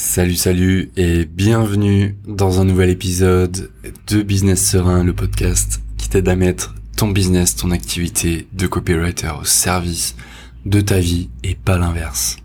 [0.00, 3.72] Salut, salut et bienvenue dans un nouvel épisode
[4.06, 9.32] de Business Serein, le podcast qui t'aide à mettre ton business, ton activité de copywriter
[9.40, 10.14] au service
[10.64, 12.36] de ta vie et pas l'inverse.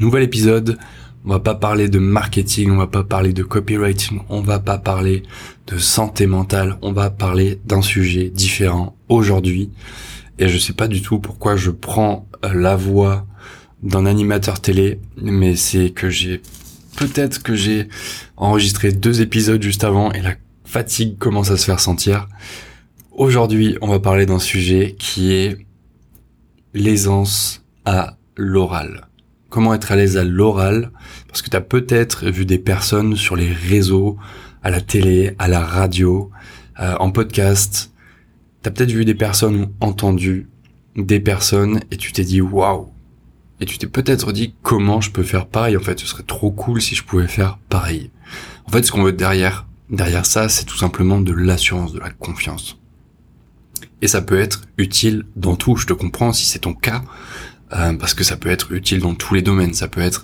[0.00, 0.76] Nouvel épisode,
[1.24, 4.76] on va pas parler de marketing, on va pas parler de copywriting, on va pas
[4.76, 5.22] parler
[5.66, 9.70] de santé mentale, on va parler d'un sujet différent aujourd'hui.
[10.38, 13.26] Et je sais pas du tout pourquoi je prends la voix
[13.82, 16.42] d'un animateur télé, mais c'est que j'ai
[16.96, 17.88] peut-être que j'ai
[18.36, 22.28] enregistré deux épisodes juste avant et la fatigue commence à se faire sentir.
[23.12, 25.58] Aujourd'hui, on va parler d'un sujet qui est
[26.74, 29.08] l'aisance à l'oral.
[29.48, 30.90] Comment être à l'aise à l'oral?
[31.26, 34.18] Parce que tu as peut-être vu des personnes sur les réseaux,
[34.62, 36.30] à la télé, à la radio,
[36.80, 37.92] euh, en podcast.
[38.62, 40.48] Tu as peut-être vu des personnes ou entendu
[40.96, 42.88] des personnes et tu t'es dit waouh,
[43.60, 45.76] et tu t'es peut-être dit comment je peux faire pareil.
[45.76, 48.10] En fait, ce serait trop cool si je pouvais faire pareil.
[48.66, 52.10] En fait, ce qu'on veut derrière, derrière ça, c'est tout simplement de l'assurance, de la
[52.10, 52.78] confiance.
[54.00, 55.76] Et ça peut être utile dans tout.
[55.76, 57.02] Je te comprends si c'est ton cas,
[57.72, 59.74] euh, parce que ça peut être utile dans tous les domaines.
[59.74, 60.22] Ça peut être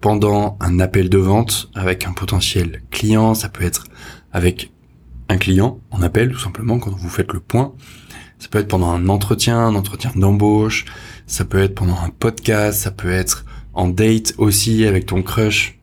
[0.00, 3.34] pendant un appel de vente avec un potentiel client.
[3.34, 3.84] Ça peut être
[4.32, 4.72] avec
[5.28, 7.74] un client en appel, tout simplement, quand vous faites le point.
[8.38, 10.86] Ça peut être pendant un entretien, un entretien d'embauche
[11.30, 15.78] ça peut être pendant un podcast, ça peut être en date aussi avec ton crush,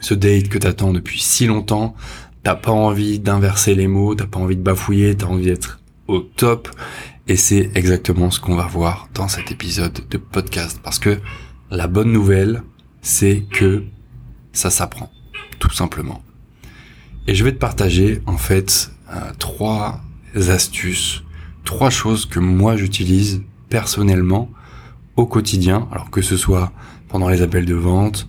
[0.00, 1.94] ce date que t'attends depuis si longtemps,
[2.42, 6.20] t'as pas envie d'inverser les mots, t'as pas envie de bafouiller, t'as envie d'être au
[6.20, 6.70] top,
[7.28, 11.20] et c'est exactement ce qu'on va voir dans cet épisode de podcast, parce que
[11.70, 12.62] la bonne nouvelle,
[13.02, 13.84] c'est que
[14.54, 15.12] ça s'apprend,
[15.58, 16.22] tout simplement.
[17.26, 20.00] Et je vais te partager en fait euh, trois
[20.34, 21.22] astuces,
[21.66, 24.50] trois choses que moi j'utilise personnellement
[25.16, 26.72] au quotidien, alors que ce soit
[27.08, 28.28] pendant les appels de vente,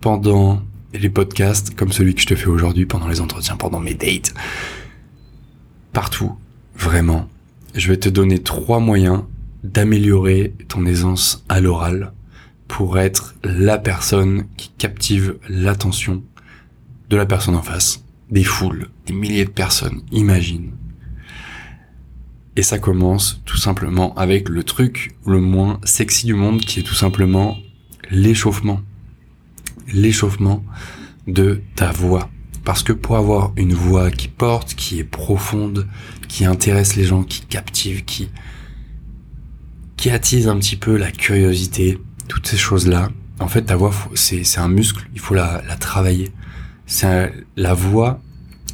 [0.00, 3.94] pendant les podcasts comme celui que je te fais aujourd'hui, pendant les entretiens, pendant mes
[3.94, 4.34] dates,
[5.92, 6.32] partout,
[6.76, 7.28] vraiment.
[7.74, 9.22] Je vais te donner trois moyens
[9.62, 12.12] d'améliorer ton aisance à l'oral
[12.68, 16.22] pour être la personne qui captive l'attention
[17.10, 20.70] de la personne en face, des foules, des milliers de personnes, imagine.
[22.56, 26.82] Et ça commence tout simplement avec le truc le moins sexy du monde qui est
[26.82, 27.56] tout simplement
[28.10, 28.80] l'échauffement.
[29.92, 30.62] L'échauffement
[31.26, 32.28] de ta voix.
[32.64, 35.88] Parce que pour avoir une voix qui porte, qui est profonde,
[36.28, 38.28] qui intéresse les gens, qui captive, qui,
[39.96, 41.98] qui attise un petit peu la curiosité,
[42.28, 43.10] toutes ces choses-là,
[43.40, 46.30] en fait, ta voix, c'est, un muscle, il faut la, la travailler.
[46.86, 48.20] C'est la voix,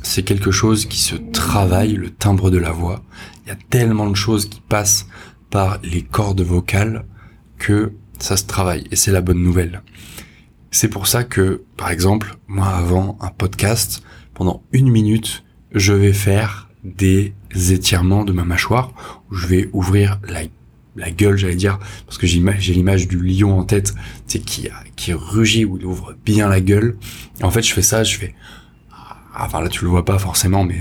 [0.08, 3.04] c'est quelque chose qui se travaille, le timbre de la voix.
[3.44, 5.06] Il y a tellement de choses qui passent
[5.50, 7.04] par les cordes vocales
[7.58, 9.82] que ça se travaille et c'est la bonne nouvelle.
[10.70, 14.02] C'est pour ça que, par exemple, moi avant un podcast,
[14.32, 18.94] pendant une minute, je vais faire des étirements de ma mâchoire
[19.30, 22.40] où je vais ouvrir la, gueule, j'allais dire, parce que j'ai
[22.72, 23.94] l'image du lion en tête,
[24.26, 26.96] c'est qui, qui rugit où il ouvre bien la gueule.
[27.42, 28.34] en fait, je fais ça, je fais
[29.38, 30.80] enfin là tu le vois pas forcément, mais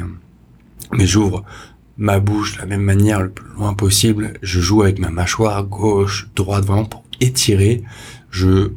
[0.93, 1.43] mais j'ouvre
[1.97, 4.33] ma bouche de la même manière le plus loin possible.
[4.41, 7.83] Je joue avec ma mâchoire gauche, droite, vraiment pour étirer.
[8.29, 8.71] Je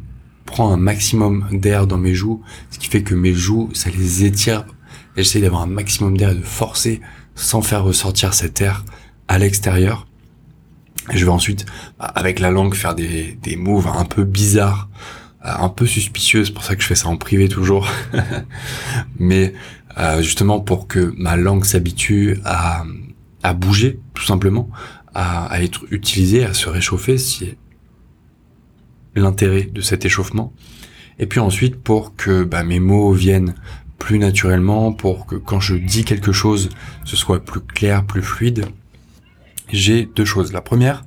[0.47, 4.25] prends un maximum d'air dans mes joues, ce qui fait que mes joues, ça les
[4.25, 4.65] étire.
[5.17, 7.01] J'essaie d'avoir un maximum d'air et de forcer
[7.35, 8.85] sans faire ressortir cet air
[9.29, 10.07] à l'extérieur.
[11.13, 11.67] Je vais ensuite,
[11.99, 14.89] avec la langue, faire des, des moves un peu bizarres
[15.43, 17.89] un peu suspicieuse, c'est pour ça que je fais ça en privé toujours.
[19.19, 19.55] Mais
[19.99, 22.85] euh, justement pour que ma langue s'habitue à,
[23.43, 24.69] à bouger, tout simplement,
[25.15, 27.57] à, être utilisée, à se réchauffer, c'est
[29.15, 30.53] l'intérêt de cet échauffement.
[31.19, 33.55] Et puis ensuite pour que bah, mes mots viennent
[33.99, 36.71] plus naturellement, pour que quand je dis quelque chose,
[37.05, 38.67] ce soit plus clair, plus fluide.
[39.73, 40.53] J'ai deux choses.
[40.53, 41.05] La première,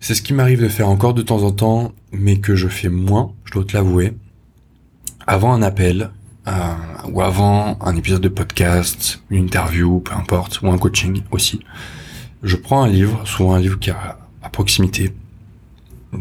[0.00, 2.88] c'est ce qui m'arrive de faire encore de temps en temps, mais que je fais
[2.88, 4.12] moins, je dois te l'avouer.
[5.26, 6.10] Avant un appel,
[6.46, 6.52] euh,
[7.12, 11.60] ou avant un épisode de podcast, une interview, peu importe, ou un coaching aussi,
[12.42, 15.12] je prends un livre, souvent un livre qui est à proximité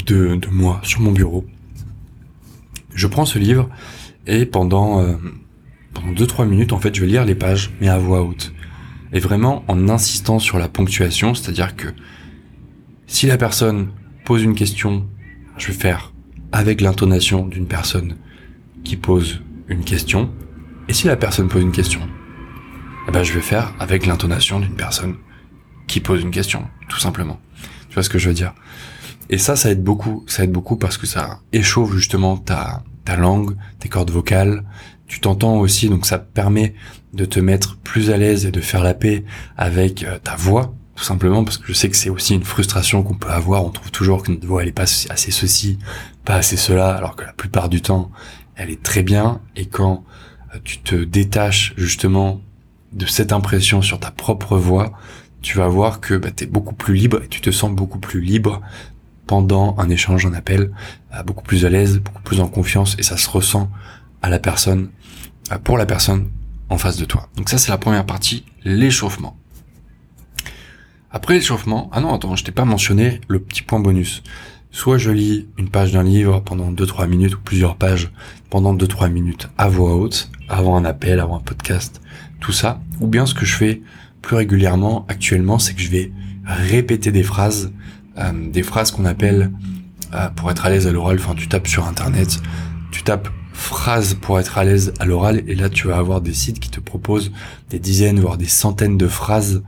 [0.05, 1.45] de, de moi, sur mon bureau.
[2.93, 3.69] Je prends ce livre
[4.25, 5.15] et pendant, euh,
[5.93, 8.53] pendant 2-3 minutes, en fait, je vais lire les pages, mais à voix haute.
[9.13, 11.87] Et vraiment en insistant sur la ponctuation, c'est-à-dire que
[13.07, 13.89] si la personne
[14.25, 15.07] pose une question,
[15.57, 16.13] je vais faire
[16.51, 18.17] avec l'intonation d'une personne
[18.83, 20.29] qui pose une question.
[20.87, 22.01] Et si la personne pose une question,
[23.07, 25.15] eh ben je vais faire avec l'intonation d'une personne
[25.87, 27.39] qui pose une question, tout simplement.
[27.89, 28.53] Tu vois ce que je veux dire?
[29.29, 30.23] Et ça, ça aide beaucoup.
[30.27, 34.65] Ça aide beaucoup parce que ça échauffe justement ta ta langue, tes cordes vocales,
[35.07, 36.75] tu t'entends aussi, donc ça permet
[37.13, 39.23] de te mettre plus à l'aise et de faire la paix
[39.55, 43.03] avec euh, ta voix, tout simplement parce que je sais que c'est aussi une frustration
[43.03, 43.63] qu'on peut avoir.
[43.63, 45.77] On trouve toujours que notre voix elle est pas assez ceci,
[46.25, 48.09] pas assez cela, alors que la plupart du temps
[48.55, 49.39] elle est très bien.
[49.55, 50.03] Et quand
[50.55, 52.41] euh, tu te détaches justement
[52.93, 54.91] de cette impression sur ta propre voix,
[55.43, 57.99] tu vas voir que bah, tu es beaucoup plus libre et tu te sens beaucoup
[57.99, 58.61] plus libre
[59.27, 60.71] pendant un échange, un appel,
[61.13, 63.69] euh, beaucoup plus à l'aise, beaucoup plus en confiance et ça se ressent
[64.23, 64.89] à la personne,
[65.51, 66.31] euh, pour la personne
[66.69, 67.29] en face de toi.
[67.35, 69.37] Donc ça c'est la première partie, l'échauffement.
[71.09, 74.23] Après l'échauffement, ah non attends, je t'ai pas mentionné le petit point bonus.
[74.71, 78.11] Soit je lis une page d'un livre pendant 2-3 minutes ou plusieurs pages
[78.49, 82.01] pendant 2-3 minutes à voix haute, avant un appel, avant un podcast,
[82.41, 82.81] tout ça.
[82.99, 83.81] Ou bien ce que je fais
[84.21, 86.11] plus régulièrement actuellement, c'est que je vais
[86.45, 87.71] répéter des phrases,
[88.17, 89.53] euh, des phrases qu'on appelle,
[90.13, 92.41] euh, pour être à l'aise à l'oral, enfin tu tapes sur internet,
[92.91, 96.33] tu tapes phrases pour être à l'aise à l'oral et là tu vas avoir des
[96.33, 97.31] sites qui te proposent
[97.71, 99.63] des dizaines voire des centaines de phrases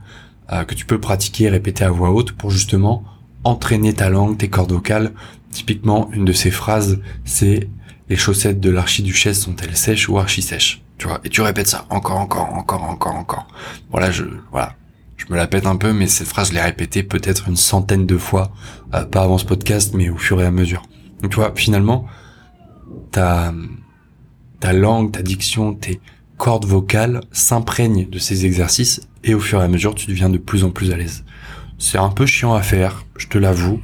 [0.52, 3.04] euh, que tu peux pratiquer et répéter à voix haute pour justement
[3.44, 5.12] entraîner ta langue, tes cordes vocales.
[5.50, 7.68] Typiquement, une de ces phrases, c'est
[8.08, 10.82] les chaussettes de l'archiduchesse sont-elles sèches ou archi-sèches?
[10.98, 13.48] Tu vois, et tu répètes ça encore, encore, encore, encore, encore.
[13.90, 14.74] Voilà, je, voilà,
[15.16, 18.06] je me la pète un peu, mais cette phrase, je l'ai répétée peut-être une centaine
[18.06, 18.50] de fois,
[18.94, 20.82] euh, pas avant ce podcast, mais au fur et à mesure.
[21.22, 22.06] Donc tu vois, finalement,
[23.12, 23.54] ta,
[24.58, 26.00] ta langue, ta diction, tes
[26.36, 30.38] cordes vocales s'imprègnent de ces exercices et au fur et à mesure, tu deviens de
[30.38, 31.24] plus en plus à l'aise.
[31.78, 33.80] C'est un peu chiant à faire, je te l'avoue,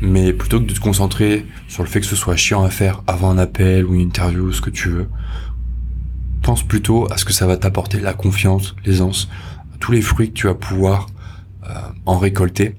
[0.00, 3.02] mais plutôt que de te concentrer sur le fait que ce soit chiant à faire
[3.06, 5.08] avant un appel ou une interview ou ce que tu veux,
[6.42, 9.28] pense plutôt à ce que ça va t'apporter la confiance, l'aisance,
[9.78, 11.06] tous les fruits que tu vas pouvoir
[11.64, 11.74] euh,
[12.04, 12.76] en récolter.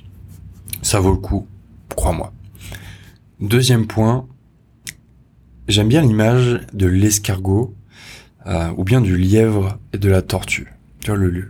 [0.82, 1.48] Ça vaut le coup,
[1.96, 2.34] crois-moi.
[3.40, 4.28] Deuxième point,
[5.68, 7.74] j'aime bien l'image de l'escargot
[8.46, 10.74] euh, ou bien du lièvre et de la tortue.
[11.08, 11.50] Le,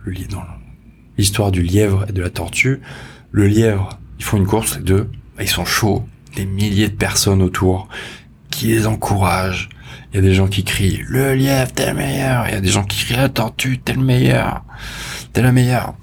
[1.16, 2.80] l'histoire du lièvre et de la tortue.
[3.30, 5.10] Le lièvre, ils font une course les deux,
[5.40, 6.04] ils sont chauds,
[6.34, 7.88] des milliers de personnes autour
[8.50, 9.68] qui les encouragent.
[10.12, 12.48] Il y a des gens qui crient le lièvre t'es le meilleur.
[12.48, 14.64] Il y a des gens qui crient la tortue t'es le meilleur,
[15.32, 15.94] t'es la meilleure.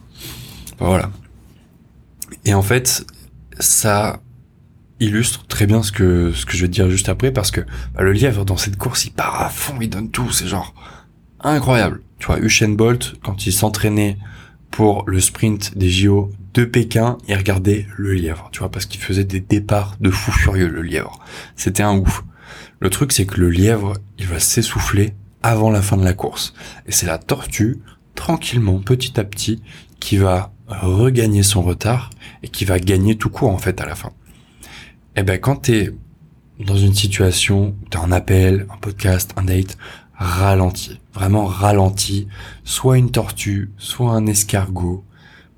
[0.80, 1.09] Voilà.
[2.45, 3.06] Et en fait,
[3.59, 4.19] ça
[5.00, 7.62] illustre très bien ce que ce que je vais te dire juste après parce que
[7.95, 10.74] bah, le lièvre dans cette course il part à fond, il donne tout, c'est genre
[11.42, 12.01] incroyable.
[12.21, 14.18] Tu vois, Usain Bolt quand il s'entraînait
[14.69, 19.01] pour le sprint des JO de Pékin, il regardait le lièvre, tu vois, parce qu'il
[19.01, 21.19] faisait des départs de fou furieux le lièvre.
[21.56, 22.23] C'était un ouf.
[22.79, 26.53] Le truc c'est que le lièvre, il va s'essouffler avant la fin de la course
[26.85, 27.79] et c'est la tortue
[28.13, 29.62] tranquillement, petit à petit,
[30.00, 32.12] qui va regagner son retard
[32.44, 34.12] et qui va gagner tout court en fait à la fin
[35.15, 35.91] eh ben quand t'es
[36.59, 39.77] dans une situation où t'as un appel, un podcast, un date,
[40.21, 42.27] ralenti, vraiment ralenti,
[42.63, 45.03] soit une tortue, soit un escargot,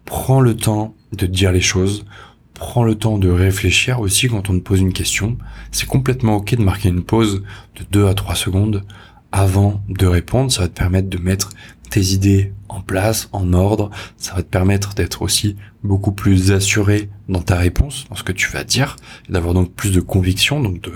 [0.06, 2.06] prends le temps de dire les choses,
[2.54, 5.38] prends le temps de réfléchir aussi quand on te pose une question.
[5.72, 7.44] C'est complètement ok de marquer une pause
[7.76, 8.86] de 2 à 3 secondes
[9.34, 11.50] avant de répondre, ça va te permettre de mettre
[11.90, 13.90] tes idées en place, en ordre.
[14.16, 18.32] Ça va te permettre d'être aussi beaucoup plus assuré dans ta réponse, dans ce que
[18.32, 18.96] tu vas dire,
[19.30, 20.94] d'avoir donc plus de conviction, donc de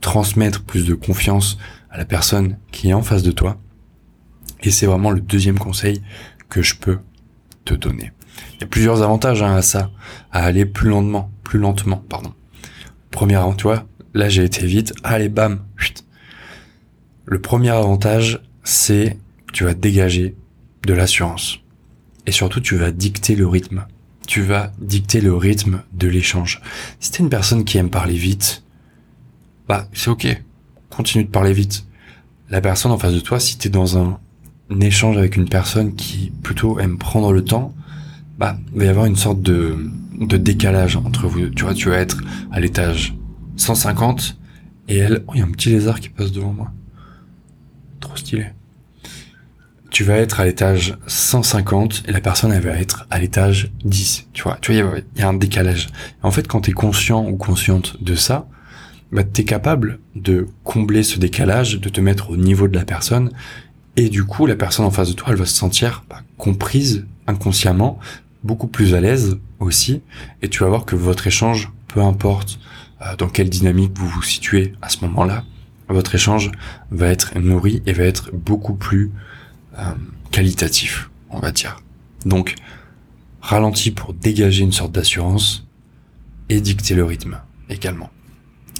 [0.00, 1.58] transmettre plus de confiance
[1.90, 3.58] à la personne qui est en face de toi.
[4.62, 6.02] Et c'est vraiment le deuxième conseil
[6.48, 6.98] que je peux
[7.64, 8.12] te donner.
[8.54, 9.90] Il y a plusieurs avantages hein, à ça,
[10.32, 12.32] à aller plus lentement, plus lentement, pardon.
[13.10, 15.64] Premier, tu vois, là j'ai été vite, allez bam,
[17.24, 19.18] Le premier avantage, c'est
[19.52, 20.36] tu vas dégager
[20.86, 21.60] de l'assurance.
[22.26, 23.86] Et surtout, tu vas dicter le rythme.
[24.26, 26.60] Tu vas dicter le rythme de l'échange.
[26.98, 28.64] Si t'es une personne qui aime parler vite,
[29.68, 30.42] bah, c'est ok.
[30.90, 31.86] Continue de parler vite.
[32.50, 34.18] La personne en face de toi, si t'es dans un,
[34.80, 37.74] échange avec une personne qui plutôt aime prendre le temps,
[38.38, 39.76] bah, il va y avoir une sorte de,
[40.18, 41.48] de décalage entre vous.
[41.50, 42.18] Tu vois, tu vas être
[42.50, 43.14] à l'étage
[43.56, 44.38] 150
[44.88, 46.72] et elle, oh, il y a un petit lézard qui passe devant moi.
[48.00, 48.46] Trop stylé
[49.96, 54.28] tu vas être à l'étage 150 et la personne elle va être à l'étage 10.
[54.34, 55.88] Tu vois, tu vois, il y, a un décalage.
[56.22, 58.46] En fait, quand tu es conscient ou consciente de ça,
[59.12, 62.84] bah, tu es capable de combler ce décalage, de te mettre au niveau de la
[62.84, 63.30] personne
[63.96, 67.06] et du coup, la personne en face de toi, elle va se sentir bah, comprise
[67.26, 67.98] inconsciemment,
[68.44, 70.02] beaucoup plus à l'aise aussi
[70.42, 72.58] et tu vas voir que votre échange, peu importe
[73.02, 75.44] euh, dans quelle dynamique vous vous situez à ce moment-là,
[75.88, 76.50] votre échange
[76.90, 79.12] va être nourri et va être beaucoup plus
[79.78, 79.82] euh,
[80.30, 81.76] qualitatif, on va dire.
[82.24, 82.54] Donc,
[83.40, 85.66] ralenti pour dégager une sorte d'assurance
[86.48, 88.10] et dicter le rythme également.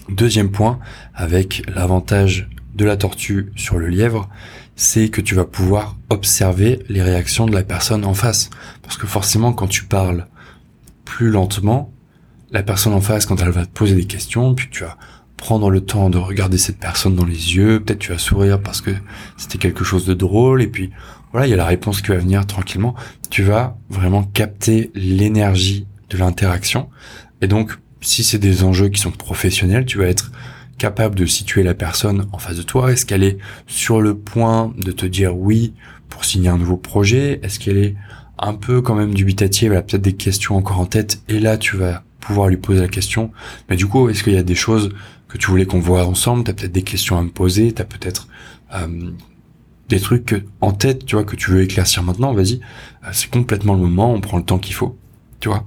[0.09, 0.79] Deuxième point,
[1.15, 4.29] avec l'avantage de la tortue sur le lièvre,
[4.77, 8.51] c'est que tu vas pouvoir observer les réactions de la personne en face.
[8.83, 10.27] Parce que forcément, quand tu parles
[11.05, 11.93] plus lentement,
[12.53, 14.97] la personne en face, quand elle va te poser des questions, puis tu vas
[15.37, 18.81] prendre le temps de regarder cette personne dans les yeux, peut-être tu vas sourire parce
[18.81, 18.93] que
[19.37, 20.91] c'était quelque chose de drôle, et puis
[21.33, 22.95] voilà, il y a la réponse qui va venir tranquillement.
[23.31, 26.89] Tu vas vraiment capter l'énergie de l'interaction.
[27.43, 30.31] Et donc, si c'est des enjeux qui sont professionnels, tu vas être
[30.79, 32.93] capable de situer la personne en face de toi.
[32.93, 35.75] Est-ce qu'elle est sur le point de te dire oui
[36.09, 37.41] pour signer un nouveau projet?
[37.43, 37.95] Est-ce qu'elle est
[38.39, 39.73] un peu quand même dubitative?
[39.73, 42.81] Elle a peut-être des questions encore en tête et là tu vas pouvoir lui poser
[42.81, 43.31] la question.
[43.69, 44.91] Mais du coup, est-ce qu'il y a des choses
[45.29, 46.45] que tu voulais qu'on voit ensemble?
[46.45, 47.73] T'as peut-être des questions à me poser.
[47.73, 48.29] T'as peut-être
[48.75, 49.11] euh,
[49.89, 52.35] des trucs en tête, tu vois, que tu veux éclaircir maintenant.
[52.35, 52.61] Vas-y,
[53.05, 54.13] euh, c'est complètement le moment.
[54.13, 54.99] On prend le temps qu'il faut.
[55.41, 55.65] Tu vois,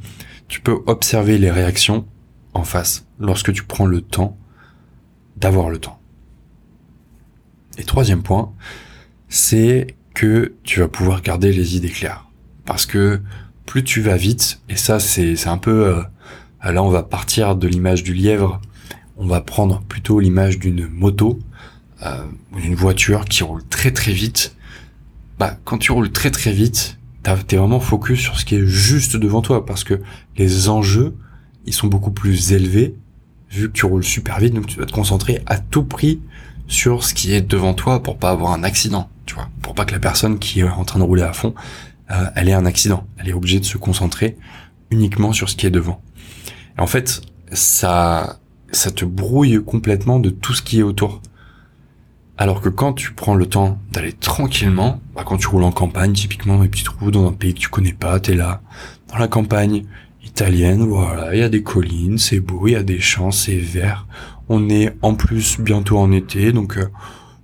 [0.47, 2.05] tu peux observer les réactions
[2.53, 4.37] en face lorsque tu prends le temps
[5.37, 5.99] d'avoir le temps.
[7.77, 8.51] Et troisième point,
[9.29, 12.25] c'est que tu vas pouvoir garder les idées claires.
[12.65, 13.21] Parce que
[13.65, 15.87] plus tu vas vite, et ça c'est un peu...
[15.87, 18.59] Euh, là on va partir de l'image du lièvre,
[19.15, 21.39] on va prendre plutôt l'image d'une moto,
[22.05, 24.55] euh, ou d'une voiture qui roule très très vite.
[25.37, 26.97] Bah quand tu roules très très vite,
[27.47, 30.01] t'es vraiment focus sur ce qui est juste devant toi, parce que
[30.35, 31.15] les enjeux,
[31.65, 32.95] ils sont beaucoup plus élevés
[33.51, 36.21] vu que tu roules super vite, donc tu dois te concentrer à tout prix
[36.67, 39.85] sur ce qui est devant toi pour pas avoir un accident, tu vois, pour pas
[39.85, 41.55] que la personne qui est en train de rouler à fond,
[42.11, 43.05] euh, elle ait un accident.
[43.17, 44.37] Elle est obligée de se concentrer
[44.91, 46.01] uniquement sur ce qui est devant.
[46.77, 48.39] En fait, ça,
[48.71, 51.21] ça te brouille complètement de tout ce qui est autour.
[52.37, 56.13] Alors que quand tu prends le temps d'aller tranquillement, bah quand tu roules en campagne,
[56.13, 58.61] typiquement, puis tu te trouves dans un pays que tu connais pas, t'es là,
[59.09, 59.83] dans la campagne,
[60.23, 63.57] italienne, voilà, il y a des collines, c'est beau, il y a des champs, c'est
[63.57, 64.07] vert.
[64.47, 66.87] On est en plus bientôt en été, donc euh,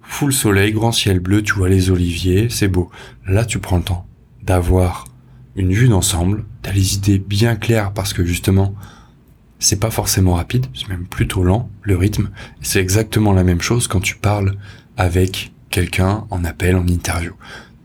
[0.01, 2.89] full soleil, grand ciel bleu, tu vois les oliviers, c'est beau.
[3.27, 4.07] Là, tu prends le temps
[4.43, 5.05] d'avoir
[5.55, 8.75] une vue d'ensemble, t'as les idées bien claires parce que justement,
[9.59, 12.29] c'est pas forcément rapide, c'est même plutôt lent, le rythme.
[12.61, 14.55] C'est exactement la même chose quand tu parles
[14.97, 17.33] avec quelqu'un en appel, en interview.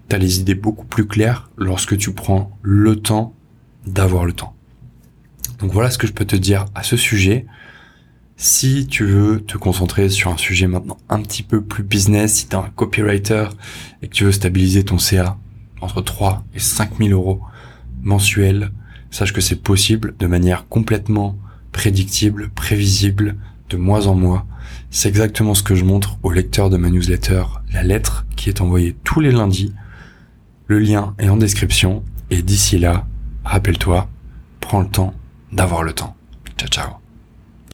[0.09, 3.35] T'as les idées beaucoup plus claires lorsque tu prends le temps
[3.87, 4.55] d'avoir le temps.
[5.61, 7.47] Donc voilà ce que je peux te dire à ce sujet.
[8.37, 12.49] Si tu veux te concentrer sur un sujet maintenant un petit peu plus business, si
[12.49, 13.49] tu un copywriter
[14.00, 15.37] et que tu veux stabiliser ton CA
[15.83, 17.43] entre 3 et 5 000 euros
[18.02, 18.73] mensuels,
[19.11, 21.38] sache que c'est possible de manière complètement
[21.73, 23.37] prédictible, prévisible,
[23.69, 24.47] de mois en mois.
[24.90, 28.62] C'est exactement ce que je montre au lecteur de ma newsletter, la lettre qui est
[28.62, 29.75] envoyée tous les lundis.
[30.67, 33.07] Le lien est en description et d'ici là,
[33.45, 34.09] rappelle-toi,
[34.61, 35.14] prends le temps
[35.52, 36.14] d'avoir le temps.
[36.57, 37.10] Ciao ciao.